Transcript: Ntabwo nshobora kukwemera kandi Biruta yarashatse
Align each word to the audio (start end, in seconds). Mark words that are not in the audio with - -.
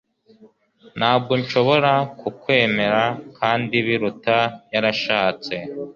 Ntabwo 0.97 1.33
nshobora 1.41 1.91
kukwemera 2.19 3.03
kandi 3.37 3.75
Biruta 3.85 4.37
yarashatse 4.73 5.55